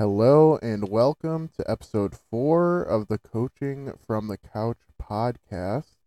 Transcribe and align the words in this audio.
Hello 0.00 0.58
and 0.62 0.88
welcome 0.88 1.50
to 1.58 1.70
episode 1.70 2.16
four 2.16 2.82
of 2.82 3.08
the 3.08 3.18
Coaching 3.18 3.92
from 4.06 4.28
the 4.28 4.38
Couch 4.38 4.78
podcast. 4.98 5.98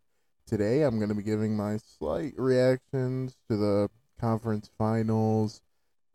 Today 0.48 0.82
I'm 0.82 0.96
going 0.96 1.10
to 1.10 1.14
be 1.14 1.22
giving 1.22 1.56
my 1.56 1.76
slight 1.76 2.32
reactions 2.36 3.36
to 3.48 3.56
the 3.56 3.88
conference 4.20 4.68
finals 4.76 5.62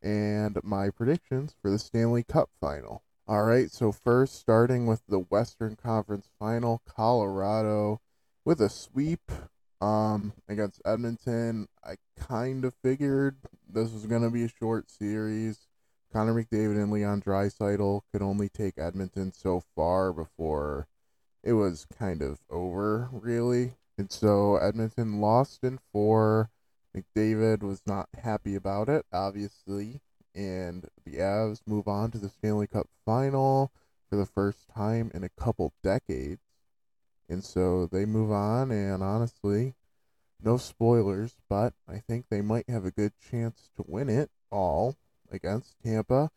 and 0.02 0.60
my 0.62 0.90
predictions 0.90 1.56
for 1.62 1.72
the 1.72 1.80
Stanley 1.80 2.22
Cup 2.22 2.50
final. 2.60 3.02
All 3.26 3.44
right, 3.44 3.72
so 3.72 3.94
first, 3.94 4.36
starting 4.36 4.86
with 4.86 5.02
the 5.08 5.20
Western 5.20 5.78
Conference 5.78 6.28
final, 6.38 6.82
Colorado 6.86 8.02
with 8.44 8.60
a 8.60 8.68
sweep 8.68 9.32
um, 9.80 10.34
against 10.50 10.82
Edmonton. 10.86 11.70
I 11.82 11.96
kind 12.20 12.66
of 12.66 12.74
figured 12.84 13.38
this 13.70 13.94
was 13.94 14.06
going 14.06 14.24
to 14.24 14.30
be 14.30 14.44
a 14.44 14.50
short 14.50 14.92
series. 14.92 15.69
Connor 16.12 16.34
McDavid 16.34 16.82
and 16.82 16.92
Leon 16.92 17.22
Draisaitl 17.22 18.02
could 18.12 18.22
only 18.22 18.50
take 18.50 18.78
Edmonton 18.78 19.32
so 19.32 19.64
far 19.76 20.12
before 20.12 20.88
it 21.44 21.54
was 21.54 21.86
kind 21.98 22.22
of 22.22 22.40
over, 22.50 23.10
really. 23.12 23.76
And 23.98 24.12
so 24.12 24.58
Edmonton 24.58 25.22
lost 25.22 25.64
in 25.64 25.80
four. 25.92 26.50
McDavid 26.96 27.62
was 27.62 27.82
not 27.86 28.10
happy 28.24 28.56
about 28.56 28.90
it, 28.90 29.06
obviously. 29.14 30.02
And 30.34 30.88
the 31.06 31.18
Avs 31.18 31.62
move 31.68 31.88
on 31.88 32.12
to 32.12 32.18
the 32.18 32.30
Stanley 32.30 32.68
Cup 32.68 32.88
final 33.06 33.72
for 34.10 34.16
the 34.16 34.26
first 34.26 34.68
time 34.68 35.12
in 35.14 35.24
a 35.24 35.30
couple 35.30 35.74
decades. 35.84 36.42
And 37.30 37.44
so 37.44 37.86
they 37.86 38.06
move 38.06 38.32
on, 38.32 38.72
and 38.72 39.04
honestly, 39.04 39.76
no 40.42 40.58
spoilers, 40.58 41.36
but 41.48 41.74
I 41.88 42.00
think 42.00 42.26
they 42.30 42.42
might 42.42 42.70
have 42.70 42.86
a 42.86 42.92
good 42.92 43.14
chance 43.20 43.70
to 43.76 43.86
win 43.88 44.10
it 44.10 44.32
all 44.52 44.96
against 45.32 45.76
Tampa. 45.84 46.32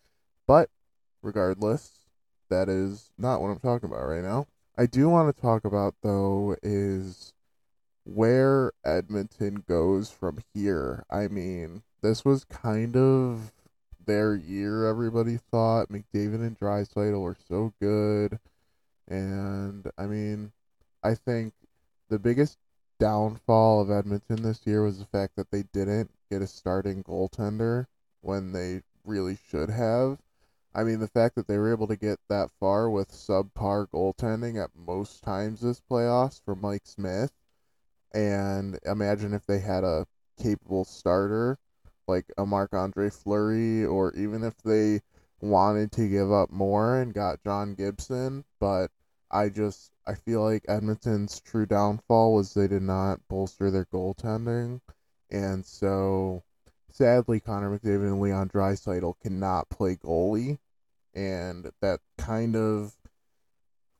But 0.47 0.71
regardless, 1.23 1.93
that 2.51 2.69
is 2.69 3.11
not 3.17 3.41
what 3.41 3.49
I'm 3.49 3.59
talking 3.59 3.89
about 3.89 4.07
right 4.07 4.23
now. 4.23 4.47
I 4.77 4.87
do 4.87 5.09
want 5.09 5.35
to 5.35 5.41
talk 5.41 5.65
about, 5.65 5.95
though, 6.03 6.57
is 6.63 7.33
where 8.05 8.73
Edmonton 8.85 9.65
goes 9.69 10.11
from 10.11 10.39
here. 10.55 11.05
I 11.11 11.29
mean, 11.29 11.83
this 12.03 12.25
was 12.25 12.45
kind 12.45 12.97
of 12.97 13.53
their 14.05 14.35
year, 14.35 14.87
everybody 14.87 15.39
thought. 15.51 15.89
McDavid 15.89 16.47
and 16.47 16.59
Draisaitl 16.59 17.21
were 17.21 17.37
so 17.49 17.73
good. 17.81 18.39
And, 19.09 19.91
I 19.99 20.07
mean, 20.07 20.53
I 21.03 21.15
think 21.15 21.53
the 22.09 22.19
biggest 22.19 22.59
downfall 22.99 23.81
of 23.81 23.91
Edmonton 23.91 24.43
this 24.43 24.61
year 24.65 24.83
was 24.83 24.99
the 24.99 25.07
fact 25.07 25.37
that 25.37 25.51
they 25.51 25.65
didn't 25.73 26.11
get 26.31 26.43
a 26.43 26.47
starting 26.47 27.03
goaltender 27.03 27.87
when 28.21 28.53
they 28.53 28.83
really 29.05 29.39
should 29.49 29.71
have. 29.71 30.19
I 30.75 30.85
mean, 30.85 31.01
the 31.01 31.09
fact 31.09 31.35
that 31.35 31.47
they 31.47 31.59
were 31.59 31.73
able 31.73 31.87
to 31.89 31.97
get 31.97 32.19
that 32.29 32.51
far 32.59 32.89
with 32.89 33.11
subpar 33.11 33.89
goaltending 33.89 34.63
at 34.63 34.71
most 34.75 35.23
times 35.23 35.61
this 35.61 35.81
playoffs 35.81 36.41
for 36.43 36.55
Mike 36.55 36.87
Smith, 36.87 37.33
and 38.15 38.79
imagine 38.85 39.35
if 39.35 39.47
they 39.47 39.59
had 39.59 39.85
a 39.85 40.07
capable 40.43 40.85
starter 40.85 41.59
like 42.09 42.27
a 42.39 42.47
Marc 42.47 42.73
Andre 42.75 43.11
Fleury, 43.11 43.85
or 43.85 44.15
even 44.15 44.43
if 44.43 44.57
they 44.63 45.01
wanted 45.41 45.93
to 45.93 46.09
give 46.09 46.33
up 46.33 46.51
more 46.51 46.99
and 47.01 47.15
got 47.15 47.43
John 47.43 47.75
Gibson, 47.75 48.45
but 48.61 48.91
I 49.31 49.49
just 49.49 49.93
I 50.07 50.15
feel 50.15 50.43
like 50.43 50.65
Edmonton's 50.69 51.41
true 51.41 51.67
downfall 51.67 52.35
was 52.35 52.55
they 52.55 52.69
did 52.69 52.83
not 52.83 53.21
bolster 53.29 53.71
their 53.71 53.87
goaltending, 53.87 54.81
and 55.31 55.65
so 55.65 56.43
sadly 56.93 57.41
Connor 57.41 57.79
McDavid 57.79 58.07
and 58.07 58.21
Leon 58.21 58.49
Draisaitl 58.49 59.15
cannot 59.21 59.69
play 59.69 59.97
goalie, 59.97 60.59
and 61.15 61.71
that 61.81 62.01
kind 62.19 62.57
of 62.57 62.95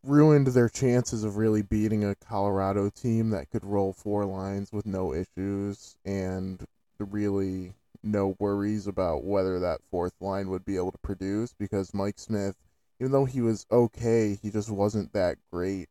ruined 0.05 0.49
their 0.49 0.69
chances 0.69 1.23
of 1.25 1.37
really 1.37 1.63
beating 1.63 2.05
a 2.05 2.15
Colorado 2.15 2.91
team 2.91 3.31
that 3.31 3.51
could 3.51 3.65
roll 3.65 3.93
four 3.93 4.25
lines 4.25 4.73
with 4.73 4.85
no 4.85 5.15
issues 5.15 5.97
and 6.05 6.65
really 6.99 7.75
no 8.03 8.37
worries 8.39 8.87
about 8.87 9.25
whether 9.25 9.61
that 9.61 9.81
fourth 9.91 10.15
line 10.21 10.49
would 10.49 10.65
be 10.65 10.77
able 10.77 10.93
to 10.93 10.99
produce 10.99 11.53
because 11.53 11.95
Mike 11.95 12.19
Smith, 12.19 12.57
even 13.01 13.13
though 13.13 13.25
he 13.25 13.41
was 13.41 13.67
okay, 13.71 14.39
he 14.41 14.51
just 14.51 14.71
wasn't 14.71 15.13
that 15.13 15.39
great 15.53 15.89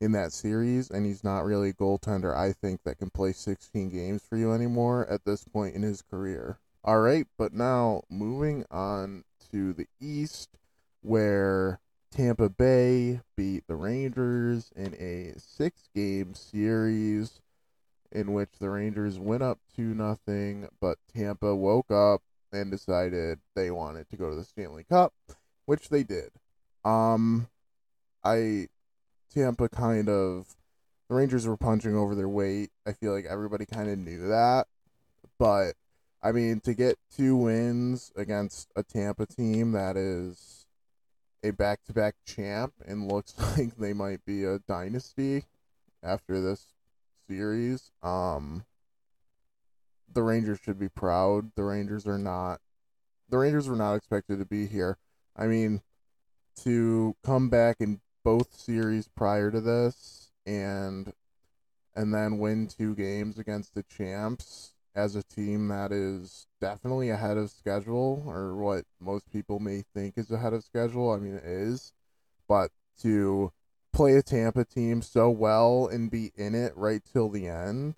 in 0.00 0.12
that 0.12 0.32
series, 0.32 0.90
and 0.90 1.06
he's 1.06 1.24
not 1.24 1.44
really 1.44 1.70
a 1.70 1.74
goaltender, 1.74 2.34
I 2.36 2.52
think, 2.52 2.82
that 2.84 2.98
can 2.98 3.10
play 3.10 3.32
16 3.32 3.90
games 3.90 4.22
for 4.28 4.36
you 4.36 4.52
anymore 4.52 5.06
at 5.08 5.24
this 5.24 5.44
point 5.44 5.74
in 5.74 5.82
his 5.82 6.02
career. 6.02 6.58
All 6.84 7.00
right, 7.00 7.26
but 7.38 7.52
now 7.52 8.02
moving 8.10 8.64
on 8.70 9.24
to 9.50 9.72
the 9.72 9.86
East, 10.00 10.50
where 11.00 11.80
Tampa 12.10 12.48
Bay 12.48 13.20
beat 13.36 13.66
the 13.66 13.74
Rangers 13.74 14.70
in 14.76 14.94
a 14.94 15.38
six 15.38 15.88
game 15.94 16.34
series 16.34 17.40
in 18.12 18.32
which 18.32 18.50
the 18.58 18.70
Rangers 18.70 19.18
went 19.18 19.42
up 19.42 19.58
2 19.74 19.94
nothing, 19.94 20.68
but 20.80 20.98
Tampa 21.12 21.54
woke 21.54 21.90
up 21.90 22.22
and 22.52 22.70
decided 22.70 23.40
they 23.54 23.70
wanted 23.70 24.08
to 24.10 24.16
go 24.16 24.30
to 24.30 24.36
the 24.36 24.44
Stanley 24.44 24.84
Cup, 24.84 25.12
which 25.66 25.88
they 25.88 26.02
did. 26.02 26.30
Um 26.84 27.48
I 28.24 28.68
Tampa 29.32 29.68
kind 29.68 30.08
of 30.08 30.56
the 31.08 31.14
Rangers 31.14 31.46
were 31.46 31.56
punching 31.56 31.96
over 31.96 32.14
their 32.14 32.28
weight. 32.28 32.70
I 32.86 32.92
feel 32.92 33.12
like 33.12 33.26
everybody 33.26 33.64
kind 33.64 33.88
of 33.88 33.98
knew 33.98 34.28
that. 34.28 34.66
But 35.38 35.74
I 36.22 36.32
mean, 36.32 36.60
to 36.60 36.74
get 36.74 36.98
two 37.14 37.36
wins 37.36 38.12
against 38.16 38.70
a 38.74 38.82
Tampa 38.82 39.26
team 39.26 39.72
that 39.72 39.96
is 39.96 40.66
a 41.44 41.50
back-to-back 41.52 42.16
champ 42.26 42.74
and 42.86 43.10
looks 43.10 43.34
like 43.58 43.76
they 43.76 43.92
might 43.92 44.24
be 44.24 44.44
a 44.44 44.58
dynasty 44.58 45.44
after 46.02 46.40
this 46.40 46.66
series. 47.28 47.90
Um, 48.02 48.64
the 50.12 50.22
Rangers 50.22 50.58
should 50.62 50.78
be 50.78 50.88
proud. 50.88 51.52
The 51.54 51.64
Rangers 51.64 52.06
are 52.06 52.18
not. 52.18 52.60
The 53.28 53.38
Rangers 53.38 53.68
were 53.68 53.76
not 53.76 53.94
expected 53.94 54.38
to 54.38 54.44
be 54.44 54.66
here. 54.66 54.98
I 55.36 55.46
mean, 55.46 55.82
to 56.62 57.14
come 57.24 57.50
back 57.50 57.76
in 57.80 58.00
both 58.26 58.58
series 58.58 59.06
prior 59.06 59.52
to 59.52 59.60
this 59.60 60.32
and 60.44 61.12
and 61.94 62.12
then 62.12 62.38
win 62.38 62.66
two 62.66 62.92
games 62.96 63.38
against 63.38 63.72
the 63.72 63.84
champs 63.84 64.72
as 64.96 65.14
a 65.14 65.22
team 65.22 65.68
that 65.68 65.92
is 65.92 66.48
definitely 66.60 67.08
ahead 67.08 67.36
of 67.36 67.48
schedule 67.50 68.24
or 68.26 68.56
what 68.56 68.84
most 68.98 69.32
people 69.32 69.60
may 69.60 69.84
think 69.94 70.14
is 70.18 70.32
ahead 70.32 70.52
of 70.52 70.64
schedule. 70.64 71.12
I 71.12 71.18
mean, 71.18 71.36
it 71.36 71.44
is. 71.44 71.92
But 72.48 72.72
to 73.02 73.52
play 73.92 74.16
a 74.16 74.22
Tampa 74.22 74.64
team 74.64 75.02
so 75.02 75.30
well 75.30 75.86
and 75.86 76.10
be 76.10 76.32
in 76.34 76.56
it 76.56 76.76
right 76.76 77.02
till 77.04 77.28
the 77.28 77.46
end. 77.46 77.94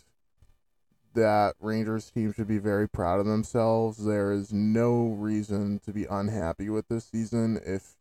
That 1.15 1.55
Rangers 1.59 2.11
team 2.11 2.35
should 2.35 2.49
be 2.49 2.59
very 2.59 2.87
proud 2.87 3.19
of 3.19 3.25
themselves. 3.25 4.05
There 4.05 4.31
is 4.31 4.53
no 4.53 5.07
reason 5.07 5.81
to 5.87 5.91
be 5.91 6.05
unhappy 6.05 6.69
with 6.69 6.89
this 6.89 7.07
season 7.07 7.59
if 7.65 7.98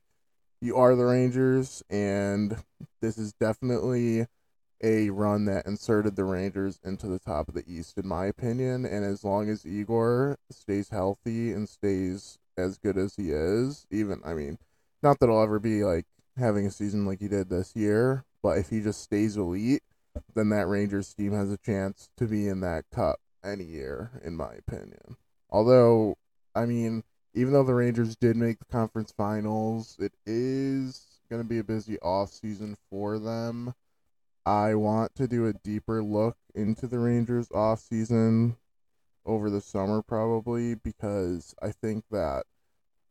you 0.61 0.75
are 0.75 0.95
the 0.95 1.05
Rangers, 1.05 1.83
and 1.89 2.57
this 3.01 3.17
is 3.17 3.33
definitely 3.33 4.27
a 4.83 5.09
run 5.09 5.45
that 5.45 5.65
inserted 5.65 6.15
the 6.15 6.23
Rangers 6.23 6.79
into 6.83 7.07
the 7.07 7.19
top 7.19 7.47
of 7.47 7.55
the 7.55 7.63
East, 7.67 7.97
in 7.97 8.07
my 8.07 8.25
opinion. 8.25 8.85
And 8.85 9.03
as 9.03 9.23
long 9.23 9.49
as 9.49 9.65
Igor 9.65 10.37
stays 10.51 10.89
healthy 10.89 11.51
and 11.51 11.67
stays 11.67 12.37
as 12.57 12.77
good 12.77 12.97
as 12.97 13.15
he 13.15 13.31
is, 13.31 13.87
even, 13.91 14.21
I 14.23 14.33
mean, 14.33 14.57
not 15.01 15.19
that 15.19 15.29
I'll 15.29 15.43
ever 15.43 15.59
be 15.59 15.83
like 15.83 16.05
having 16.37 16.65
a 16.67 16.71
season 16.71 17.05
like 17.05 17.19
he 17.19 17.27
did 17.27 17.49
this 17.49 17.75
year, 17.75 18.23
but 18.43 18.57
if 18.57 18.69
he 18.69 18.81
just 18.81 19.01
stays 19.01 19.37
elite, 19.37 19.83
then 20.35 20.49
that 20.49 20.67
Rangers 20.67 21.13
team 21.13 21.33
has 21.33 21.51
a 21.51 21.57
chance 21.57 22.09
to 22.17 22.25
be 22.25 22.47
in 22.47 22.61
that 22.61 22.85
cup 22.93 23.19
any 23.43 23.63
year, 23.63 24.11
in 24.23 24.35
my 24.35 24.53
opinion. 24.53 25.17
Although, 25.49 26.17
I 26.55 26.65
mean, 26.65 27.03
even 27.33 27.53
though 27.53 27.63
the 27.63 27.73
Rangers 27.73 28.15
did 28.15 28.35
make 28.35 28.59
the 28.59 28.65
conference 28.65 29.13
finals, 29.15 29.97
it 29.99 30.13
is 30.25 31.05
going 31.29 31.41
to 31.41 31.47
be 31.47 31.59
a 31.59 31.63
busy 31.63 31.99
off 31.99 32.31
season 32.31 32.77
for 32.89 33.19
them. 33.19 33.73
I 34.45 34.75
want 34.75 35.15
to 35.15 35.27
do 35.27 35.45
a 35.45 35.53
deeper 35.53 36.01
look 36.01 36.37
into 36.55 36.87
the 36.87 36.99
Rangers 36.99 37.51
off 37.51 37.79
season 37.79 38.55
over 39.25 39.49
the 39.49 39.61
summer 39.61 40.01
probably 40.01 40.75
because 40.75 41.53
I 41.61 41.71
think 41.71 42.05
that 42.11 42.45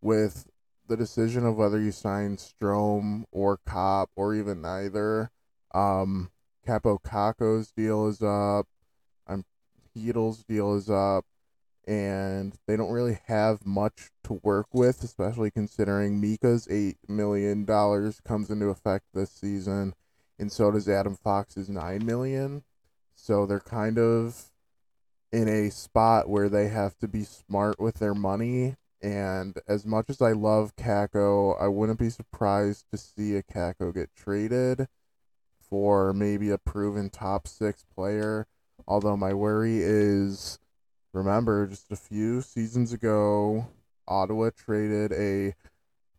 with 0.00 0.46
the 0.88 0.96
decision 0.96 1.44
of 1.44 1.56
whether 1.56 1.80
you 1.80 1.92
sign 1.92 2.36
Strome 2.36 3.24
or 3.32 3.58
Copp 3.66 4.10
or 4.16 4.34
even 4.34 4.62
neither. 4.62 5.30
Um, 5.74 6.30
Kaapo 6.66 6.98
Kakko's 7.02 7.70
deal 7.70 8.06
is 8.08 8.22
up. 8.22 8.66
I'm 9.26 9.44
Chytil's 9.94 10.44
deal 10.44 10.74
is 10.74 10.88
up, 10.88 11.24
and 11.86 12.54
they 12.66 12.76
don't 12.76 12.90
really 12.92 13.18
have 13.26 13.64
much 13.66 14.10
to 14.24 14.40
work 14.42 14.66
with, 14.72 15.02
especially 15.04 15.50
considering 15.50 16.20
Mika's 16.20 16.66
eight 16.70 16.98
million 17.08 17.64
dollars 17.64 18.20
comes 18.26 18.50
into 18.50 18.66
effect 18.68 19.06
this 19.14 19.30
season, 19.30 19.94
and 20.38 20.50
so 20.52 20.70
does 20.70 20.88
Adam 20.88 21.16
Fox's 21.16 21.68
9 21.68 22.04
million. 22.04 22.64
So 23.14 23.46
they're 23.46 23.60
kind 23.60 23.98
of 23.98 24.50
in 25.32 25.48
a 25.48 25.70
spot 25.70 26.28
where 26.28 26.48
they 26.48 26.68
have 26.68 26.96
to 26.98 27.08
be 27.08 27.24
smart 27.24 27.78
with 27.80 27.96
their 27.98 28.14
money 28.14 28.76
And 29.02 29.56
as 29.68 29.84
much 29.86 30.10
as 30.10 30.22
I 30.22 30.32
love 30.32 30.74
Kakko, 30.76 31.60
I 31.60 31.68
wouldn't 31.68 31.98
be 31.98 32.10
surprised 32.10 32.86
to 32.90 32.98
see 32.98 33.36
a 33.36 33.42
Kakko 33.42 33.94
get 33.94 34.14
traded 34.16 34.88
for 35.60 36.12
maybe 36.12 36.50
a 36.50 36.58
proven 36.58 37.10
top 37.10 37.46
six 37.46 37.84
player. 37.84 38.46
Although 38.86 39.16
my 39.16 39.34
worry 39.34 39.78
is 39.80 40.58
remember, 41.16 41.66
just 41.66 41.90
a 41.90 41.96
few 41.96 42.42
seasons 42.42 42.92
ago, 42.92 43.68
Ottawa 44.06 44.50
traded 44.54 45.12
a 45.12 45.54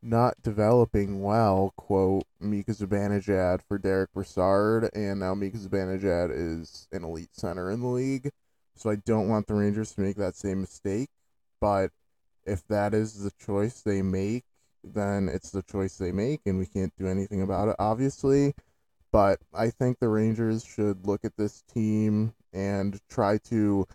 not 0.02 0.42
developing 0.42 1.22
well, 1.22 1.74
quote, 1.78 2.24
Mika 2.40 2.72
Zibanejad 2.72 3.62
for 3.62 3.78
Derek 3.78 4.12
Brassard, 4.14 4.90
and 4.94 5.20
now 5.20 5.36
Mika 5.36 5.58
Zibanejad 5.58 6.32
is 6.34 6.88
an 6.92 7.04
elite 7.04 7.36
center 7.36 7.70
in 7.72 7.82
the 7.82 7.88
league. 7.88 8.32
So 8.76 8.90
I 8.90 8.96
don't 8.96 9.30
want 9.30 9.48
the 9.48 9.56
Rangers 9.56 9.94
to 9.94 10.02
make 10.02 10.18
that 10.18 10.36
same 10.36 10.62
mistake. 10.62 11.10
But 11.60 11.92
if 12.46 12.68
that 12.68 12.94
is 12.94 13.24
the 13.24 13.32
choice 13.44 13.82
they 13.82 14.02
make, 14.02 14.46
then 14.84 15.30
it's 15.30 15.52
the 15.52 15.64
choice 15.64 15.98
they 15.98 16.12
make, 16.12 16.42
and 16.46 16.58
we 16.58 16.66
can't 16.66 16.94
do 16.98 17.08
anything 17.08 17.42
about 17.42 17.70
it, 17.70 17.76
obviously. 17.80 18.54
But 19.12 19.40
I 19.54 19.70
think 19.70 20.00
the 20.00 20.10
Rangers 20.10 20.64
should 20.64 21.08
look 21.08 21.26
at 21.26 21.38
this 21.38 21.64
team 21.74 22.34
and 22.54 23.00
try 23.10 23.38
to 23.50 23.88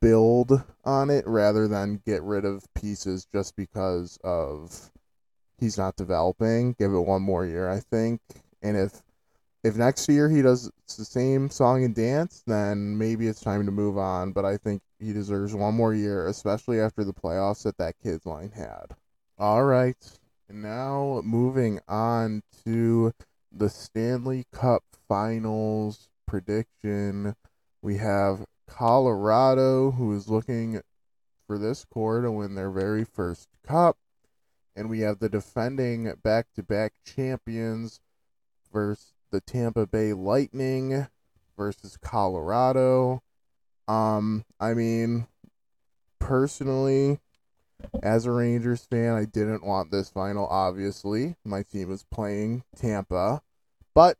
build 0.00 0.62
on 0.84 1.10
it 1.10 1.26
rather 1.26 1.68
than 1.68 2.02
get 2.06 2.22
rid 2.22 2.44
of 2.44 2.72
pieces 2.74 3.26
just 3.32 3.56
because 3.56 4.18
of 4.24 4.90
he's 5.58 5.78
not 5.78 5.96
developing. 5.96 6.74
Give 6.78 6.92
it 6.92 7.00
one 7.00 7.22
more 7.22 7.46
year, 7.46 7.68
I 7.68 7.80
think. 7.80 8.20
And 8.62 8.76
if 8.76 9.02
if 9.62 9.76
next 9.76 10.08
year 10.08 10.28
he 10.28 10.42
does 10.42 10.70
the 10.96 11.04
same 11.04 11.48
song 11.48 11.84
and 11.84 11.94
dance, 11.94 12.42
then 12.46 12.98
maybe 12.98 13.26
it's 13.28 13.40
time 13.40 13.64
to 13.64 13.72
move 13.72 13.96
on. 13.96 14.32
But 14.32 14.44
I 14.44 14.58
think 14.58 14.82
he 14.98 15.12
deserves 15.12 15.54
one 15.54 15.74
more 15.74 15.94
year, 15.94 16.26
especially 16.26 16.80
after 16.80 17.02
the 17.02 17.14
playoffs 17.14 17.62
that 17.62 17.78
that 17.78 17.98
kids 18.02 18.26
line 18.26 18.50
had. 18.50 18.94
All 19.38 19.64
right, 19.64 19.96
and 20.48 20.62
now 20.62 21.22
moving 21.24 21.80
on 21.88 22.42
to 22.64 23.12
the 23.50 23.68
Stanley 23.68 24.44
Cup 24.52 24.84
Finals 25.08 26.08
prediction. 26.26 27.34
We 27.82 27.96
have 27.96 28.44
Colorado, 28.66 29.92
who 29.92 30.14
is 30.14 30.28
looking 30.28 30.80
for 31.46 31.58
this 31.58 31.84
core 31.84 32.20
to 32.20 32.30
win 32.30 32.54
their 32.54 32.70
very 32.70 33.04
first 33.04 33.48
cup. 33.66 33.96
And 34.76 34.90
we 34.90 35.00
have 35.00 35.18
the 35.20 35.28
defending 35.28 36.12
back 36.22 36.46
to 36.54 36.62
back 36.62 36.94
champions 37.04 38.00
versus 38.72 39.12
the 39.30 39.40
Tampa 39.40 39.86
Bay 39.86 40.12
Lightning 40.12 41.06
versus 41.56 41.96
Colorado. 41.96 43.22
Um, 43.86 44.44
I 44.58 44.74
mean, 44.74 45.26
personally, 46.18 47.20
as 48.02 48.26
a 48.26 48.30
Rangers 48.30 48.84
fan, 48.84 49.14
I 49.14 49.24
didn't 49.24 49.64
want 49.64 49.90
this 49.90 50.08
final, 50.08 50.46
obviously. 50.46 51.36
My 51.44 51.62
team 51.62 51.88
was 51.88 52.04
playing 52.04 52.64
Tampa. 52.76 53.42
But 53.94 54.16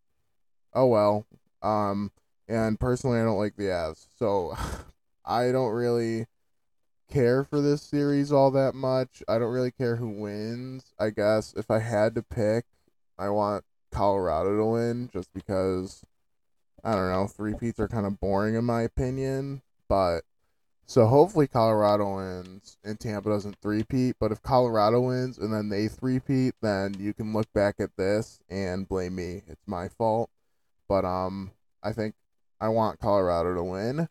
oh 0.73 0.87
well. 0.87 1.26
Um 1.62 2.12
and 2.49 2.79
personally, 2.79 3.20
I 3.20 3.25
don't 3.25 3.38
like 3.38 3.56
the 3.56 3.64
Avs, 3.64 4.06
so 4.19 4.56
I 5.25 5.52
don't 5.52 5.73
really 5.73 6.26
care 7.11 7.44
for 7.44 7.61
this 7.61 7.82
series 7.82 8.32
all 8.32 8.50
that 8.52 8.75
much. 8.75 9.23
I 9.29 9.38
don't 9.38 9.52
really 9.52 9.70
care 9.70 9.96
who 9.96 10.08
wins. 10.08 10.93
I 10.99 11.11
guess 11.11 11.55
if 11.56 11.70
I 11.70 11.79
had 11.79 12.14
to 12.14 12.23
pick, 12.23 12.64
I 13.19 13.29
want 13.29 13.64
Colorado 13.91 14.56
to 14.56 14.64
win 14.64 15.11
just 15.12 15.32
because 15.32 16.05
I 16.82 16.94
don't 16.94 17.11
know, 17.11 17.26
three 17.26 17.55
peats 17.55 17.81
are 17.81 17.88
kind 17.88 18.06
of 18.06 18.20
boring 18.20 18.56
in 18.56 18.64
my 18.64 18.82
opinion, 18.82 19.62
but 19.88 20.23
so 20.87 21.06
hopefully 21.06 21.46
Colorado 21.46 22.17
wins 22.17 22.76
and 22.85 23.00
Tampa 23.00 23.31
doesn't 23.31 23.56
three-peat. 23.62 24.17
But 24.20 24.32
if 24.32 24.43
Colorado 24.43 25.00
wins 25.00 25.38
and 25.38 25.52
then 25.52 25.69
they 25.70 25.88
three-peat, 25.88 26.55
then 26.61 26.94
you 26.99 27.14
can 27.14 27.32
look 27.32 27.50
back 27.52 27.76
at 27.79 27.96
this 27.96 28.41
and 28.50 28.88
blame 28.88 29.14
me. 29.14 29.43
It's 29.46 29.67
my 29.67 29.88
fault. 29.88 30.29
But 30.88 31.05
um, 31.06 31.52
I 31.82 31.93
think 31.93 32.14
I 32.64 32.69
want 32.69 32.99
Colorado 32.99 33.55
to 33.56 33.62
win. 33.62 34.08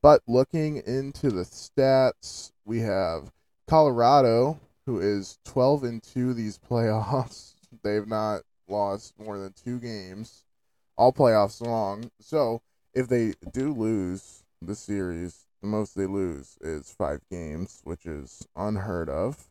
But 0.00 0.22
looking 0.26 0.78
into 0.78 1.30
the 1.30 1.42
stats, 1.42 2.50
we 2.64 2.80
have 2.80 3.30
Colorado, 3.68 4.58
who 4.86 4.98
is 4.98 5.38
12 5.44 5.84
and 5.84 6.02
2 6.02 6.32
these 6.32 6.58
playoffs. 6.70 7.52
They've 7.84 8.08
not 8.08 8.44
lost 8.66 9.12
more 9.18 9.38
than 9.38 9.52
two 9.52 9.78
games, 9.78 10.46
all 10.96 11.12
playoffs 11.12 11.60
long. 11.60 12.10
So 12.18 12.62
if 12.94 13.08
they 13.08 13.34
do 13.52 13.74
lose 13.74 14.42
the 14.62 14.74
series, 14.74 15.44
the 15.60 15.68
most 15.68 15.94
they 15.94 16.06
lose 16.06 16.56
is 16.62 16.94
five 16.96 17.20
games, 17.30 17.82
which 17.84 18.06
is 18.06 18.48
unheard 18.56 19.10
of. 19.10 19.50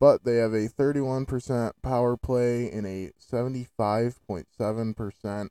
But 0.00 0.24
they 0.24 0.36
have 0.36 0.54
a 0.54 0.70
31% 0.70 1.72
power 1.82 2.16
play 2.16 2.70
and 2.70 2.86
a 2.86 3.10
75.7% 3.20 5.48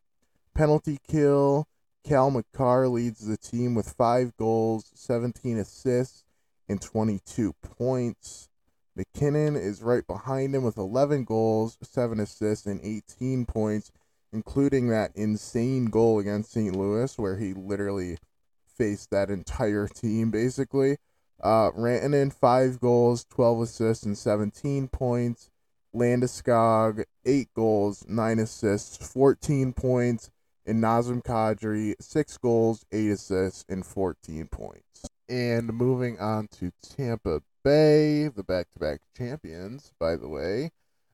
penalty 0.56 0.98
kill 1.08 1.68
Cale 2.04 2.32
Makar 2.32 2.90
leads 2.90 3.26
the 3.26 3.38
team 3.38 3.76
with 3.76 3.94
five 3.98 4.36
goals, 4.36 4.92
17 4.94 5.58
assists, 5.58 6.26
and 6.68 6.82
22 6.82 7.54
points. 7.62 8.50
MacKinnon 8.96 9.56
is 9.56 9.82
right 9.82 10.06
behind 10.06 10.54
him 10.54 10.64
with 10.64 10.78
11 10.78 11.24
goals, 11.24 11.78
7 11.82 12.20
assists, 12.20 12.66
and 12.66 12.82
18 12.84 13.46
points, 13.46 13.92
including 14.34 14.90
that 14.90 15.12
insane 15.16 15.86
goal 15.86 16.20
against 16.20 16.52
St. 16.52 16.76
Louis 16.76 17.18
where 17.18 17.38
he 17.38 17.54
literally 17.54 18.18
faced 18.66 19.10
that 19.12 19.30
entire 19.30 19.88
team 19.88 20.30
basically. 20.30 20.98
Uh, 21.42 21.72
Rantanen, 21.72 22.34
5 22.34 22.80
goals, 22.82 23.26
12 23.26 23.62
assists, 23.62 24.06
and 24.06 24.18
17 24.18 24.90
points. 24.90 25.50
Landeskog, 25.96 27.06
8 27.26 27.48
goals, 27.54 28.06
9 28.08 28.40
assists, 28.40 28.98
14 29.08 29.74
points 29.74 30.32
and 30.66 30.84
Nazem 30.84 31.24
Kadri, 31.24 31.94
six 32.00 32.38
goals, 32.38 32.86
eight 32.92 33.12
assists, 33.12 33.66
and 33.68 33.86
14 33.86 34.48
points. 34.48 35.06
And 35.30 35.74
moving 35.74 36.20
on 36.20 36.48
to 36.60 36.72
Tampa 36.82 37.42
Bay, 37.64 38.28
the 38.28 38.44
back 38.44 38.72
to 38.72 38.80
back 38.80 39.02
champions, 39.16 39.92
by 40.00 40.16
the 40.16 40.28
way. 40.28 40.72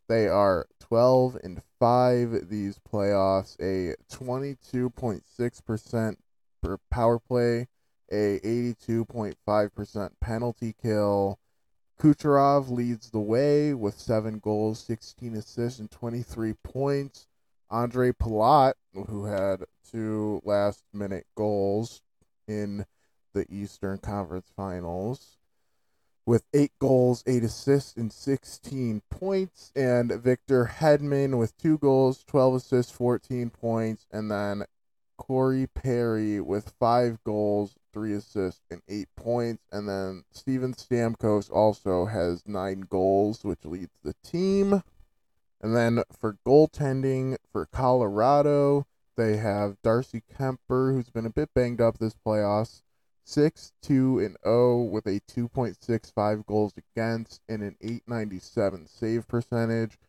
They 0.07 0.27
are 0.27 0.67
12 0.79 1.37
and 1.43 1.61
5 1.79 2.49
these 2.49 2.79
playoffs, 2.79 3.55
a 3.59 3.95
22.6% 4.11 6.15
per 6.63 6.77
power 6.89 7.19
play, 7.19 7.67
a 8.11 8.39
82.5% 8.39 10.09
penalty 10.19 10.75
kill. 10.81 11.37
Kucherov 11.99 12.71
leads 12.71 13.11
the 13.11 13.19
way 13.19 13.73
with 13.73 13.99
7 13.99 14.39
goals, 14.39 14.79
16 14.79 15.35
assists, 15.35 15.79
and 15.79 15.91
23 15.91 16.53
points. 16.63 17.27
Andre 17.71 18.11
Palat, 18.11 18.73
who 18.93 19.25
had 19.25 19.65
two 19.89 20.41
last 20.43 20.83
minute 20.93 21.25
goals 21.35 22.01
in 22.47 22.85
the 23.33 23.45
Eastern 23.49 23.99
Conference 23.99 24.51
Finals, 24.55 25.37
with 26.25 26.45
eight 26.53 26.71
goals, 26.79 27.23
eight 27.25 27.43
assists, 27.43 27.95
and 27.95 28.11
16 28.11 29.01
points. 29.09 29.71
And 29.75 30.11
Victor 30.11 30.71
Hedman 30.79 31.37
with 31.37 31.57
two 31.57 31.77
goals, 31.77 32.23
12 32.27 32.55
assists, 32.55 32.91
14 32.91 33.49
points. 33.49 34.07
And 34.11 34.29
then 34.29 34.65
Corey 35.17 35.67
Perry 35.67 36.39
with 36.39 36.73
five 36.79 37.23
goals, 37.23 37.75
three 37.93 38.13
assists, 38.13 38.61
and 38.69 38.81
eight 38.87 39.09
points. 39.15 39.63
And 39.71 39.87
then 39.89 40.23
Steven 40.31 40.73
Stamkos 40.73 41.51
also 41.51 42.05
has 42.05 42.47
nine 42.47 42.81
goals, 42.81 43.43
which 43.43 43.65
leads 43.65 43.97
the 44.03 44.15
team. 44.23 44.83
And 45.61 45.75
then 45.75 46.03
for 46.17 46.37
goaltending 46.45 47.37
for 47.51 47.65
Colorado, 47.65 48.87
they 49.17 49.37
have 49.37 49.81
Darcy 49.81 50.23
Kuemper, 50.33 50.93
who's 50.93 51.09
been 51.09 51.25
a 51.25 51.29
bit 51.29 51.53
banged 51.53 51.81
up 51.81 51.97
this 51.97 52.15
playoffs. 52.25 52.81
6 53.25 53.73
2 53.83 54.19
and 54.19 54.37
0 54.43 54.83
with 54.83 55.05
a 55.05 55.19
2.65 55.19 56.45
goals 56.47 56.73
against 56.77 57.41
and 57.47 57.61
an 57.61 57.75
897 57.81 58.87
save 58.87 59.27
percentage. 59.27 59.99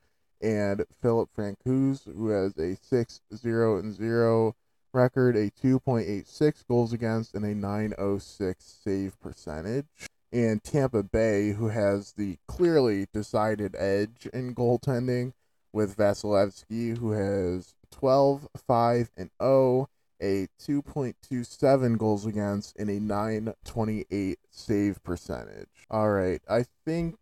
And 0.41 0.85
Philip 1.03 1.29
Francouz, 1.37 2.05
who 2.05 2.29
has 2.29 2.57
a 2.57 2.77
6 2.77 3.21
0 3.35 3.79
and 3.79 3.93
0 3.93 4.55
record, 4.95 5.37
a 5.37 5.51
2.86 5.51 6.67
goals 6.67 6.93
against, 6.93 7.35
and 7.35 7.45
a 7.45 7.55
906 7.55 8.65
save 8.85 9.21
percentage 9.21 9.87
and 10.33 10.63
Tampa 10.63 11.03
Bay, 11.03 11.53
who 11.53 11.69
has 11.69 12.13
the 12.13 12.39
clearly 12.47 13.07
decided 13.13 13.75
edge 13.77 14.29
in 14.33 14.55
goaltending, 14.55 15.33
with 15.73 15.97
Vasilevskiy, 15.97 16.99
who 16.99 17.13
has 17.13 17.75
12, 17.91 18.49
5, 18.67 19.11
and 19.17 19.31
0, 19.43 19.89
a 20.21 20.49
2.27 20.61 21.99
goals 21.99 22.27
against, 22.27 22.77
and 22.77 22.91
a 22.91 23.01
928 23.01 24.39
save 24.51 25.03
percentage. 25.03 25.69
All 25.91 26.11
right, 26.11 26.41
I 26.49 26.67
think 26.85 27.17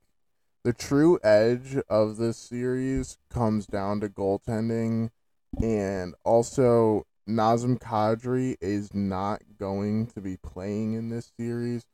the 0.64 0.72
true 0.72 1.18
edge 1.22 1.76
of 1.88 2.16
this 2.16 2.36
series 2.36 3.18
comes 3.30 3.66
down 3.66 4.00
to 4.00 4.08
goaltending, 4.08 5.10
and 5.62 6.14
also 6.24 7.06
Nazem 7.28 7.78
Kadri 7.78 8.56
is 8.60 8.94
not 8.94 9.42
going 9.58 10.06
to 10.08 10.20
be 10.20 10.36
playing 10.36 10.94
in 10.94 11.10
this 11.10 11.32
series 11.38 11.84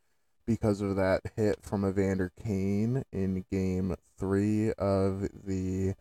because 0.46 0.80
of 0.80 0.96
that 0.96 1.22
hit 1.36 1.58
from 1.62 1.84
Evander 1.84 2.30
Kane 2.42 3.04
in 3.12 3.44
game 3.50 3.96
three 4.18 4.72
of 4.72 5.28
the 5.44 5.94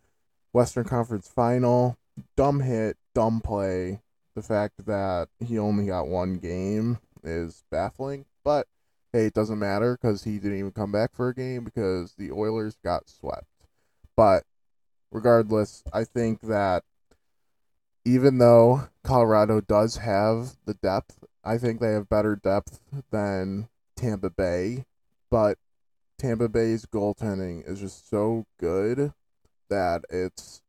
Western 0.54 0.86
Conference 0.86 1.28
final. 1.28 1.98
Dumb 2.38 2.62
hit, 2.62 2.96
dumb 3.14 3.42
play. 3.42 4.02
The 4.36 4.42
fact 4.42 4.86
that 4.86 5.28
he 5.40 5.60
only 5.60 5.88
got 5.88 6.08
one 6.08 6.36
game 6.36 7.00
is 7.24 7.64
baffling, 7.70 8.26
but 8.44 8.68
hey, 9.12 9.26
it 9.26 9.34
doesn't 9.34 9.60
matter 9.60 9.98
because 10.00 10.24
he 10.24 10.40
didn't 10.40 10.58
even 10.58 10.72
come 10.72 10.92
back 10.92 11.14
for 11.14 11.30
a 11.30 11.36
game 11.36 11.64
because 11.64 12.14
the 12.18 12.32
Oilers 12.32 12.78
got 12.84 13.10
swept. 13.10 13.46
But 14.16 14.44
regardless, 15.12 15.84
I 15.94 16.04
think 16.04 16.42
that 16.42 16.84
even 18.06 18.40
though 18.40 18.90
Colorado 19.04 19.62
does 19.62 19.98
have 19.98 20.56
the 20.66 20.74
depth, 20.74 21.24
I 21.44 21.58
think 21.58 21.80
they 21.80 21.94
have 21.94 22.10
better 22.10 22.36
depth 22.36 22.80
than 23.12 23.70
Tampa 23.96 24.30
Bay, 24.30 24.86
but 25.30 25.58
Tampa 26.18 26.50
Bay's 26.50 26.86
goaltending 26.86 27.68
is 27.68 27.80
just 27.80 28.10
so 28.10 28.46
good 28.60 29.14
that 29.70 30.04
it's 30.10 30.62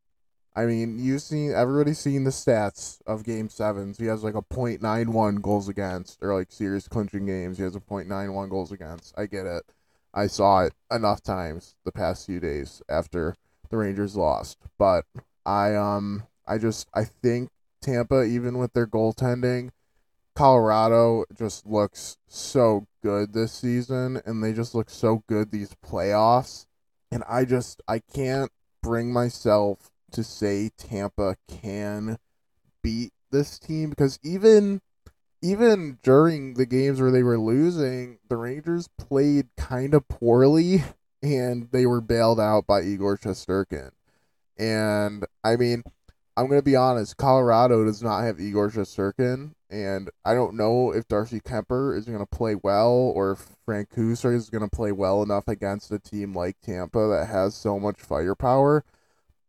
I 0.56 0.66
mean, 0.66 1.00
you've 1.00 1.22
seen 1.22 1.52
everybody's 1.52 1.98
seen 1.98 2.22
the 2.22 2.30
stats 2.30 3.00
of 3.06 3.24
game 3.24 3.48
sevens. 3.48 3.98
He 3.98 4.06
has 4.06 4.22
like 4.22 4.36
a 4.36 4.42
.91 4.42 5.42
goals 5.42 5.68
against, 5.68 6.18
or 6.22 6.32
like 6.32 6.52
series 6.52 6.86
clinching 6.86 7.26
games. 7.26 7.58
He 7.58 7.64
has 7.64 7.74
a 7.74 7.80
.91 7.80 8.50
goals 8.50 8.70
against. 8.70 9.18
I 9.18 9.26
get 9.26 9.46
it. 9.46 9.64
I 10.12 10.28
saw 10.28 10.60
it 10.60 10.74
enough 10.92 11.22
times 11.22 11.74
the 11.84 11.90
past 11.90 12.26
few 12.26 12.38
days 12.38 12.82
after 12.88 13.34
the 13.68 13.76
Rangers 13.76 14.16
lost. 14.16 14.58
But 14.78 15.06
I 15.44 15.74
um 15.74 16.24
I 16.46 16.58
just 16.58 16.88
I 16.94 17.04
think 17.04 17.50
Tampa, 17.82 18.22
even 18.22 18.58
with 18.58 18.74
their 18.74 18.86
goaltending, 18.86 19.70
Colorado 20.36 21.24
just 21.36 21.66
looks 21.66 22.16
so 22.28 22.86
good 23.02 23.32
this 23.32 23.52
season, 23.52 24.22
and 24.24 24.42
they 24.42 24.52
just 24.52 24.74
look 24.74 24.88
so 24.88 25.24
good 25.26 25.50
these 25.50 25.74
playoffs. 25.84 26.66
And 27.10 27.24
I 27.28 27.44
just 27.44 27.82
I 27.88 27.98
can't 27.98 28.52
bring 28.84 29.10
myself 29.10 29.90
to 30.12 30.22
say 30.22 30.70
Tampa 30.76 31.36
can 31.48 32.18
beat 32.82 33.12
this 33.30 33.58
team 33.58 33.88
because 33.88 34.18
even 34.22 34.82
even 35.40 35.98
during 36.02 36.54
the 36.54 36.66
games 36.66 37.00
where 37.00 37.10
they 37.10 37.22
were 37.22 37.38
losing, 37.38 38.18
the 38.28 38.36
Rangers 38.36 38.88
played 38.98 39.48
kind 39.56 39.94
of 39.94 40.06
poorly 40.08 40.84
and 41.22 41.68
they 41.72 41.86
were 41.86 42.00
bailed 42.02 42.38
out 42.38 42.66
by 42.66 42.82
Igor 42.82 43.16
Shesterkin. 43.18 43.90
And 44.58 45.24
I 45.42 45.56
mean, 45.56 45.82
I'm 46.36 46.46
going 46.46 46.58
to 46.58 46.64
be 46.64 46.76
honest, 46.76 47.16
Colorado 47.16 47.84
does 47.84 48.02
not 48.02 48.22
have 48.22 48.40
Igor 48.40 48.70
Shesterkin 48.70 49.52
and 49.75 50.09
I 50.25 50.35
don't 50.35 50.54
know 50.54 50.93
if 50.93 51.09
Darcy 51.09 51.40
Kuemper 51.40 51.99
is 51.99 52.04
going 52.04 52.21
to 52.21 52.26
play 52.26 52.54
well 52.54 52.93
or 52.93 53.33
if 53.33 53.57
Frank 53.66 53.90
Francouz 53.90 54.33
is 54.33 54.49
going 54.49 54.62
to 54.62 54.75
play 54.75 54.93
well 54.93 55.21
enough 55.21 55.49
against 55.49 55.90
a 55.90 55.99
team 55.99 56.33
like 56.33 56.61
Tampa 56.61 57.09
that 57.09 57.26
has 57.26 57.57
so 57.57 57.81
much 57.81 58.00
firepower. 58.00 58.85